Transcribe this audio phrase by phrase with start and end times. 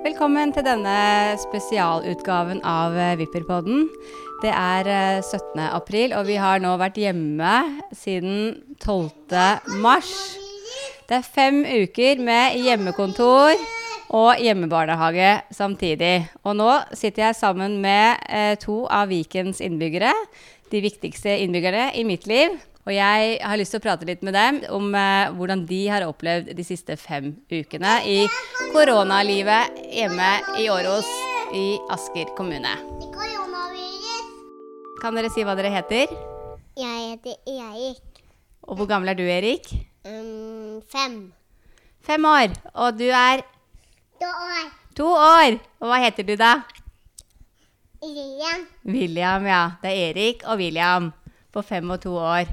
[0.00, 0.92] Velkommen til denne
[1.36, 3.82] spesialutgaven av eh, Vipperpodden.
[4.40, 5.60] Det er eh, 17.
[5.66, 7.50] april, og vi har nå vært hjemme
[7.92, 9.10] siden 12.
[9.84, 10.08] mars.
[11.04, 13.60] Det er fem uker med hjemmekontor
[14.16, 16.14] og hjemmebarnehage samtidig.
[16.48, 20.16] Og nå sitter jeg sammen med eh, to av Vikens innbyggere.
[20.72, 22.56] De viktigste innbyggerne i mitt liv.
[22.88, 26.06] Og jeg har lyst til å prate litt med dem om eh, hvordan de har
[26.08, 28.22] opplevd de siste fem ukene i
[28.72, 30.30] koronalivet hjemme
[30.62, 31.08] i Åros
[31.54, 32.72] i Asker kommune.
[35.00, 36.10] Kan dere si hva dere heter?
[36.76, 38.20] Jeg heter Erik.
[38.68, 39.68] Og hvor gammel er du, Erik?
[40.04, 41.14] Um, fem.
[42.04, 42.52] Fem år.
[42.74, 43.42] Og du er
[44.20, 44.66] To år.
[44.96, 45.56] to år.
[45.80, 46.50] Og hva heter du da?
[48.00, 48.66] William.
[48.84, 49.62] William, ja.
[49.82, 51.10] Det er Erik og William
[51.52, 52.48] på fem og to år.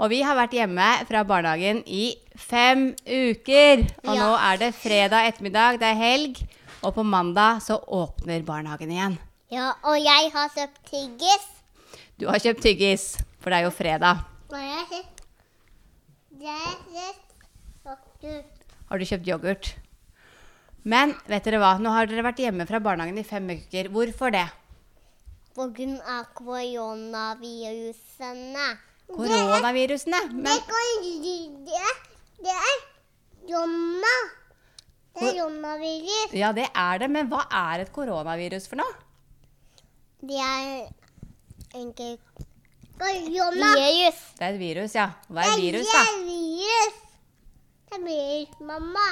[0.00, 3.82] Og vi har vært hjemme fra barnehagen i fem uker.
[4.08, 4.20] Og Ja.
[4.22, 6.40] nå er det fredag ettermiddag, det er helg,
[6.82, 9.18] og på mandag så åpner barnehagen igjen.
[9.50, 11.46] Ja, og jeg har kjøpt tyggis.
[12.18, 14.24] Du har kjøpt tyggis, for det er jo fredag.
[18.88, 19.74] Har du kjøpt yoghurt?
[20.82, 23.88] Men vet dere hva, nå har dere vært hjemme fra barnehagen i fem uker.
[23.92, 24.48] Hvorfor det?
[25.54, 28.78] På grunn av koronavirusene.
[29.16, 30.20] Koronavirusene.
[30.32, 31.94] Men det, er,
[32.40, 32.76] det er
[35.14, 36.32] Det er Jonna-virus.
[36.38, 37.08] ja, det er det.
[37.10, 38.92] Men hva er et koronavirus for noe?
[40.20, 40.88] Det er
[41.74, 42.18] egentlig
[43.00, 44.18] Virus.
[44.36, 45.06] Det er et virus, ja.
[45.32, 46.00] Hva er virus, da?
[46.04, 46.94] Det er virus.
[47.88, 49.06] Det er virus, mamma.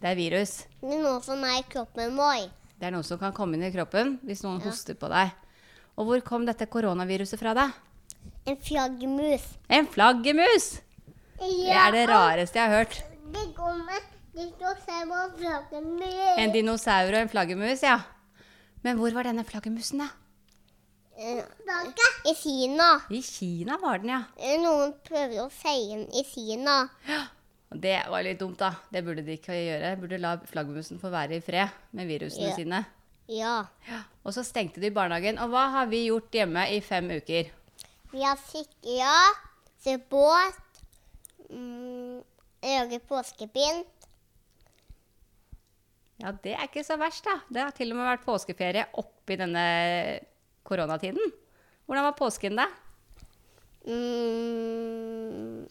[0.00, 0.52] Det er virus.
[0.80, 2.44] Det er noe som er i kroppen vår.
[2.78, 5.34] Det er noe som kan komme inn i kroppen hvis noen hoster på deg.
[5.98, 7.68] Og hvor kom dette koronaviruset fra, da?
[8.48, 9.42] En flaggermus.
[9.68, 10.70] En flaggermus!
[11.40, 12.96] Det er det rareste jeg har hørt.
[13.32, 16.38] Det kommer en dinosaur og en flaggermus.
[16.38, 17.98] En dinosaur og en flaggermus, ja.
[18.84, 20.08] Men hvor var denne flaggermusen, da?
[21.20, 21.42] Eh,
[22.30, 22.90] I Kina.
[23.12, 24.22] I Kina var den, ja.
[24.40, 26.78] Eh, Noen prøver å feie den i Kina.
[27.70, 28.72] Og det var litt dumt, da.
[28.92, 29.92] Det burde de ikke gjøre.
[29.94, 32.56] De Burde la flaggermusen få være i fred med virusene Ja.
[32.56, 32.80] sine.
[33.30, 33.68] Ja.
[34.26, 35.38] Og så stengte de barnehagen.
[35.38, 37.52] Og hva har vi gjort hjemme i fem uker?
[38.10, 39.14] Vi har sikra,
[39.78, 40.82] se båt,
[41.46, 42.18] mm,
[42.66, 43.96] lage påskepynt.
[46.20, 47.38] Ja, det er ikke så verst, da.
[47.48, 49.62] Det har til og med vært påskeferie oppi denne
[50.68, 51.32] koronatiden.
[51.86, 52.66] Hvordan var påsken, da?
[53.86, 55.64] Mm,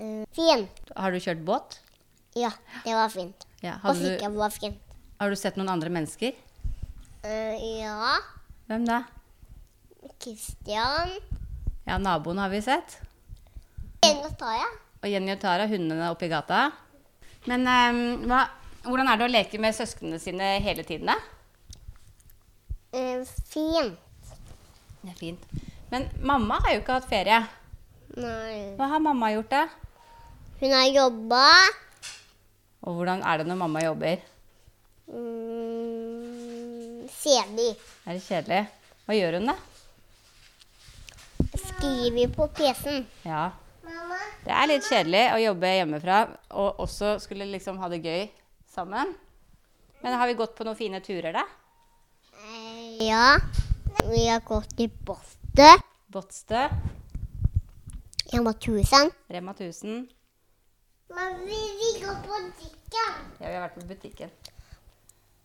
[0.00, 0.82] eh, fint.
[0.96, 1.78] Har du kjørt båt?
[2.34, 2.50] Ja,
[2.82, 3.46] det var fint.
[3.62, 3.76] Ja.
[3.84, 4.96] Og du, var fint.
[5.20, 6.34] har du sett noen andre mennesker?
[7.22, 8.16] Eh, ja.
[8.66, 9.02] Hvem da?
[10.18, 11.10] Kristian.
[11.84, 12.96] Ja, naboen har vi sett.
[14.04, 14.68] Jenny og Tara.
[15.02, 16.70] Og Jenny og Tara, hundene oppi gata.
[17.48, 18.46] Men um, hva,
[18.86, 21.18] hvordan er det å leke med søsknene sine hele tiden, da?
[22.96, 23.20] Uh,
[23.52, 24.00] fint.
[25.02, 25.44] Det er fint.
[25.92, 27.42] Men mamma har jo ikke hatt ferie.
[28.16, 28.56] Nei.
[28.78, 29.66] Hva har mamma gjort, da?
[30.60, 31.44] Hun har jobba.
[32.84, 34.24] Og hvordan er det når mamma jobber?
[35.10, 35.49] Mm,
[37.18, 37.72] Kjedelig.
[38.06, 38.60] Er det kjedelig?
[39.06, 39.56] Hva gjør hun, da?
[41.60, 43.06] Skriver på PC-en.
[43.26, 43.48] Ja.
[44.44, 46.20] Det er litt kjedelig å jobbe hjemmefra
[46.56, 48.22] og også skulle liksom ha det gøy
[48.70, 49.12] sammen.
[50.00, 51.44] Men har vi gått på noen fine turer, da?
[52.40, 53.36] Eh, ja.
[54.06, 55.74] Vi har gått til Boste.
[56.10, 56.68] Båtstø,
[58.32, 59.10] Rema 1000.
[59.28, 60.08] Rema 1000.
[61.14, 63.12] Men vi, vi går på butikken.
[63.38, 64.30] Ja, vi har vært på butikken.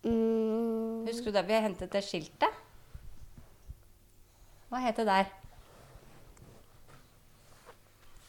[0.04, 2.62] Mm, Husker du da vi har hentet det skiltet?
[4.70, 5.28] Hva het det der?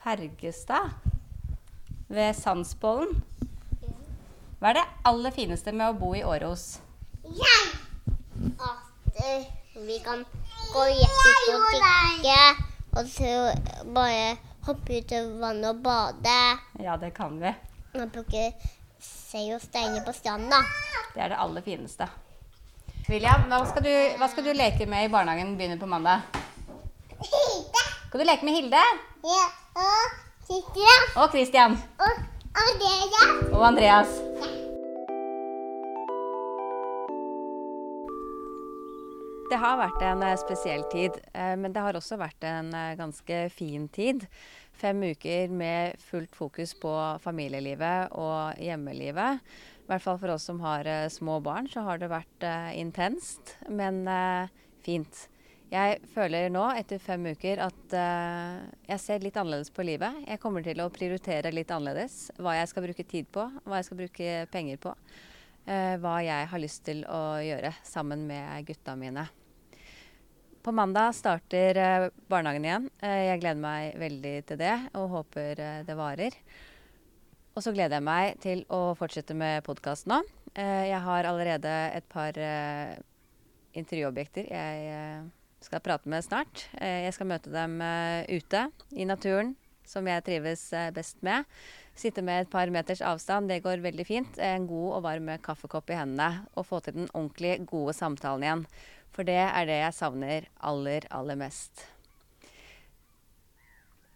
[0.03, 0.93] Fergestad?
[2.07, 3.23] Ved Sandsbollen?
[4.59, 6.77] Hva er det aller fineste med å bo i Åros?
[7.27, 7.73] jeg!
[8.63, 9.19] At
[9.75, 10.23] vi kan
[10.73, 12.39] gå rett ut og drikke,
[12.97, 13.31] og så
[13.93, 16.39] bare hoppe ut i vannet og bade.
[16.81, 17.51] Ja, det kan vi.
[17.97, 18.47] Og plukke
[19.03, 20.61] sei og steiner på stranda.
[21.17, 22.05] Det er det aller fineste.
[23.09, 26.27] William, hva skal, du, hva skal du leke med i barnehagen begynner på mandag?
[27.17, 27.85] Hilde.
[28.03, 28.83] Skal du leke med Hilde
[29.25, 29.47] Ja,
[29.81, 30.13] og
[30.45, 32.21] Kristian og Christian og
[32.67, 33.49] Andreas.
[33.51, 34.13] og Andreas?
[39.47, 42.97] Det har vært en eh, spesiell tid, eh, men det har også vært en eh,
[42.99, 44.25] ganske fin tid.
[44.75, 46.91] Fem uker med fullt fokus på
[47.23, 49.39] familielivet og hjemmelivet.
[49.39, 52.43] I hvert fall for oss som har små barn, så har det vært
[52.75, 54.01] intenst, men
[54.83, 55.21] fint.
[55.71, 60.19] Jeg føler nå, etter fem uker, at jeg ser litt annerledes på livet.
[60.27, 63.87] Jeg kommer til å prioritere litt annerledes hva jeg skal bruke tid på, hva jeg
[63.87, 64.93] skal bruke penger på.
[65.67, 69.25] Uh, hva jeg har lyst til å gjøre sammen med gutta mine.
[70.63, 72.89] På mandag starter uh, barnehagen igjen.
[73.03, 76.37] jeg gleder meg veldig til det og håper det varer.
[77.57, 80.21] Og så gleder jeg meg til å fortsette med podkast nå.
[80.55, 82.37] jeg har allerede et par
[83.73, 85.25] intervjuobjekter jeg
[85.63, 86.67] skal prate med snart.
[86.79, 89.55] Eh, jeg skal møte dem eh, ute i naturen,
[89.87, 91.47] som jeg trives eh, best med.
[91.97, 94.39] Sitte med et par meters avstand, det går veldig fint.
[94.43, 96.45] En god og varm kaffekopp i hendene.
[96.55, 98.65] Og få til den ordentlig gode samtalen igjen.
[99.15, 101.87] For det er det jeg savner aller, aller mest.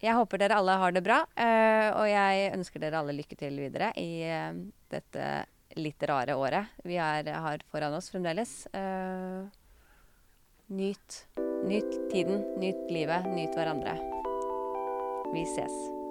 [0.02, 1.20] Jeg håper dere alle har det bra,
[1.94, 4.26] og jeg ønsker dere alle lykke til videre i
[4.90, 5.26] dette
[5.78, 8.66] litt rare året vi er, har foran oss fremdeles.
[10.72, 11.22] Nyt.
[11.64, 14.21] Nyt tiden, nyt livet, nyt hverandre.
[15.32, 16.01] Vi ses.